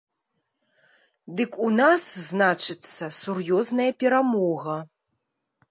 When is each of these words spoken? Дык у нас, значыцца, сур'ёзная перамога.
Дык 1.41 1.51
у 1.67 1.69
нас, 1.81 2.03
значыцца, 2.31 3.05
сур'ёзная 3.19 3.91
перамога. 4.05 4.77